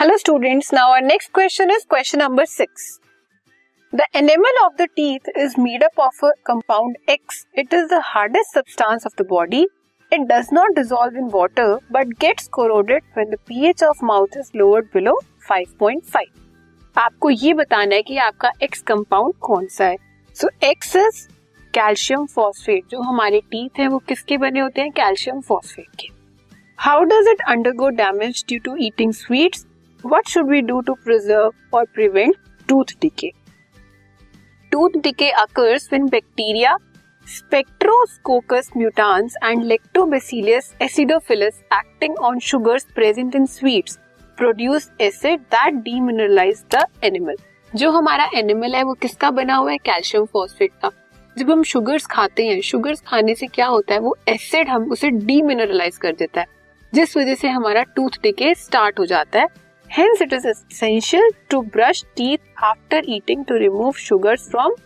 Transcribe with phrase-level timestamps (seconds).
[0.00, 2.84] Hello students now our next question is question number six
[3.92, 8.54] the enamel of the teeth is made up of compound X it is the hardest
[8.54, 9.60] substance of the body
[10.12, 14.50] it does not dissolve in water but gets corroded when the pH of mouth is
[14.56, 15.20] lowered below
[15.52, 16.24] 5.5
[16.96, 19.96] आपको ये बताना है कि आपका x compound कौन सा है?
[20.36, 21.26] So X is
[21.74, 24.90] calcium phosphate जो हमारे टीथ है, वो किसके बने होते हैं?
[24.92, 26.08] कैल्शियम फॉस्फेट के।
[26.78, 29.66] How does it undergo damage due to eating sweets
[30.06, 32.36] what should be do to preserve और prevent
[32.68, 33.30] tooth decay
[34.72, 36.76] tooth decay occurs when bacteria
[37.26, 43.98] streptococcus mutans and lactobacillus acidophilus acting on sugars present in sweets
[44.38, 47.36] produce acid that demineralise the enamel
[47.72, 49.78] जो हमारा enamel है, वो किसका बना हुआ है?
[49.78, 50.90] Calcium phosphate का।
[51.36, 54.00] जब हम शुगर्स खाते हैं शुगर्स खाने से क्या होता है?
[54.00, 56.46] वो एसिड हम उसे डीमिनरलाइज कर देता है,
[56.92, 59.46] जिस वजह से हमारा टूथ डिके स्टार्ट हो जाता है।
[59.90, 64.76] Hence, it is essential to brush teeth after eating to remove sugars from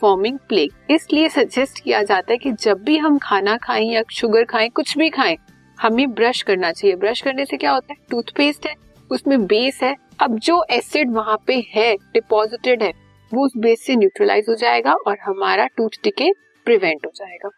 [0.00, 4.44] forming plaque इसलिए सजेस्ट किया जाता है कि जब भी हम खाना खाएँ या शुगर
[4.44, 5.36] खाएँ कुछ भी खाएँ
[5.78, 7.98] हमें ब्रश करना चाहिए। ब्रश करने से क्या होता है?
[8.10, 8.74] टूथपेस्ट है
[9.10, 12.92] उसमें बेस है। अब जो एसिड वहाँ पे है डिपॉजिटेड है
[13.32, 16.32] वो उस बेस से न्यूट्रलाइज हो जाएगा और हमारा टूथ डिके
[16.66, 17.50] प्रिवेंट हो जाएगा।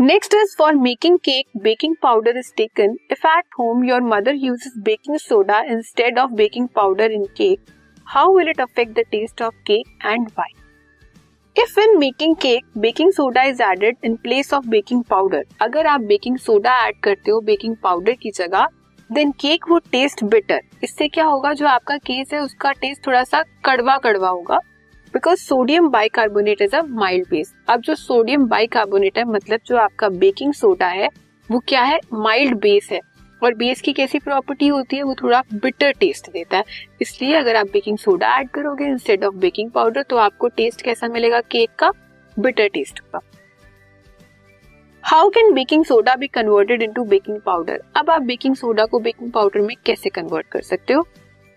[0.00, 4.68] Next is for making cake baking powder is taken if at home your mother use
[4.78, 7.70] baking soda instead of baking powder in cake
[8.06, 13.12] how will it affect the taste of cake and why if in making cake baking
[13.12, 17.40] soda is added in place of baking powder अगर आप baking soda add करते हो
[17.40, 18.66] baking powder की जगह
[19.12, 21.52] then cake वो taste better इससे क्या होगा?
[21.52, 24.58] जो आपका केस है, उसका टेस्ट थोड़ा सा कड़वा कड़वा होगा।
[25.14, 30.08] Because sodium bicarbonate is a mild base अब जो सोडियम बाइकार्बोनेट है मतलब जो आपका
[30.08, 31.08] बेकिंग सोडा है,
[31.50, 31.98] वो क्या है?
[32.12, 33.00] माइल्ड बेस है।
[33.42, 35.02] और बेस की कैसी प्रॉपर्टी होती है?
[35.02, 36.64] वो थोड़ा बिटर टेस्ट देता है।
[37.02, 41.08] इसलिए अगर आप बेकिंग सोडा ऐड करोगे इंस्टेड ऑफ़ बेकिंग पाउडर तो आपको टेस्ट कैसा
[41.08, 41.40] मिलेगा?
[41.40, 41.90] केक का
[42.36, 43.20] बिटर टेस्ट होगा।
[45.04, 49.30] How can baking soda be converted into baking powder अब आप बेकिंग सोडा को बेकिंग
[49.32, 51.06] पाउडर में कैसे कन्वर्ट कर सकते हो?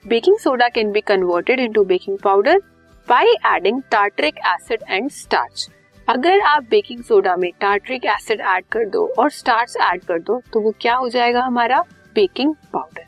[0.05, 2.61] Baking soda can be converted into baking powder
[3.07, 5.69] by adding tartaric acid and starch
[6.07, 10.39] अगर आप बेकिंग सोडा में टार्ट्रिक एसिड ऐड कर दो और स्टार्च ऐड कर दो
[10.53, 11.81] तो वो क्या हो जाएगा हमारा?
[12.15, 13.05] Baking powder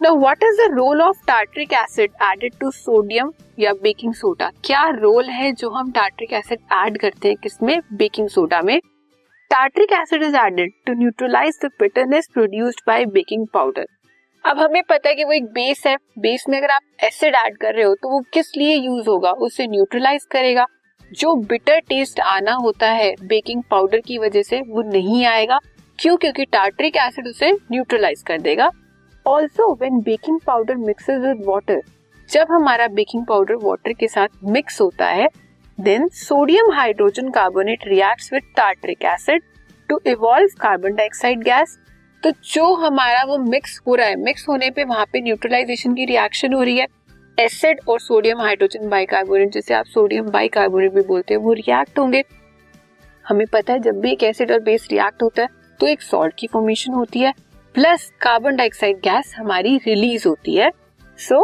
[0.00, 4.88] now what is the role of tartaric acid added to sodium या बेकिंग सोडा क्या
[4.88, 7.80] रोल है जो हम टार्ट्रिक एसिड ऐड करते हैं किसमें?
[7.92, 8.78] बेकिंग सोडा में.
[9.50, 13.86] Tartaric acid is added to neutralise the bitterness produced by baking powder
[14.44, 17.56] अब हमें पता है कि वो एक बेस है। बेस में अगर आप एसिड ऐड
[17.56, 19.30] कर रहे हो तो वो किस लिए यूज़ होगा?
[19.30, 20.66] उसे न्यूट्रलाइज करेगा।
[21.10, 25.58] जो बिटर टेस्ट आना होता है बेकिंग पाउडर की वजह से, वो नहीं आएगा।
[25.98, 26.16] क्यों?
[26.16, 28.70] क्योंकि टार्ट्रिक एसिड उसे न्यूट्रलाइज कर देगा।
[29.26, 31.82] Also when baking powder mixes with water
[32.28, 35.28] जब हमारा बेकिंग पाउडर वाटर के साथ मिक्स होता है
[35.78, 39.42] then sodium hydrogen carbonate reacts with tartaric acid
[39.88, 41.78] to evolve carbon dioxide gas
[42.22, 46.04] तो जो हमारा वो मिक्स हो रहा है मिक्स होने पे वहाँ पे न्यूट्रलाइजेशन की
[46.04, 46.86] रिएक्शन हो रही है।
[47.38, 52.24] एसिड और सोडियम हाइड्रोजन बाइकार्बोनेट जिसे आप सोडियम बाइकार्बोनेट भी बोलते हैं, वो रिएक्ट होंगे।
[53.24, 55.48] हमें पता है जब भी एक एसिड और बेस रिएक्ट होता है
[55.80, 57.32] तो एक सॉल्ट की फॉर्मेशन होती है
[57.74, 60.70] प्लस कार्बन डाइऑक्साइड गैस हमारी रिलीज़ होती है।
[61.18, 61.40] So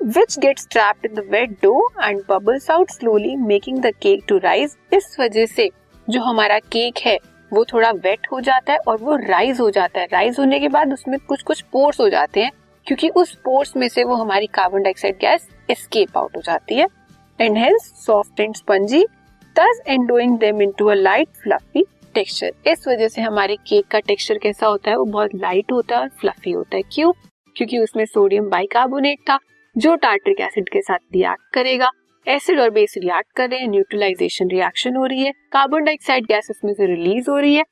[0.00, 4.38] which gets trapped in the wet dough and bubbles out slowly making the cake to
[4.38, 5.70] rise इस वजह से
[6.08, 7.18] जो हमारा केक है
[7.52, 10.68] वो थोड़ा वेट हो जाता है और वो राइज हो जाता है। राइज होने के
[10.68, 12.50] बाद उसमें कुछ कुछ पोर्स हो जाते हैं,
[12.86, 16.86] क्योंकि उस पोर्स में से वो हमारी carbon dioxide gas escape out हो जाती है।
[17.38, 19.04] And hence soft and spongy
[19.56, 21.84] thus endowing them into a light fluffy
[22.14, 24.96] texture इस वजह से हमारे केक का टेक्सचर कैसा होता है?
[24.96, 27.12] वो बहुत लाइट होता है और फ्लफी होता है। क्यों?
[27.56, 29.38] क्योंकि उसमें सोडियम बाइकार्बोनेट था,
[29.76, 31.90] जो टार्ट्रिक एसिड के साथ रिएक्ट करेगा।
[32.26, 36.48] एसिड और बेस रिएक्ट कर रहे हैं, न्यूट्रलाइजेशन रिएक्शन हो रही है, कार्बन डाइऑक्साइड गैस
[36.50, 37.64] उसमें से रिलीज़ हो रही है,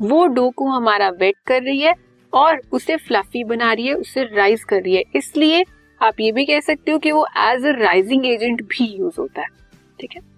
[0.00, 1.94] वो डो को हमारा वेट कर रही है
[2.32, 5.64] और उसे फ्लफी बना रही है, उसे राइज कर रही है। इसलिए
[6.00, 9.40] आप ये भी कह सकते हो कि वो एज अ राइजिंग एजेंट भी यूज़ होता
[9.40, 9.46] है,
[10.00, 10.28] ठीक है?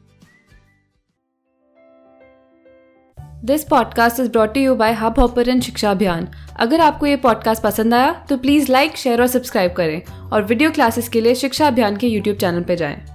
[3.45, 7.95] This podcast is brought you by hub hopper Shiksha Abhiyan अगर आपको ये पॉडकास्ट पसंद
[7.95, 11.97] आया तो प्लीज़ लाइक शेयर और सब्सक्राइब करें और वीडियो क्लासेस के लिए शिक्षा अभियान
[11.97, 13.12] के यूट्यूब चैनल पर जाएँ।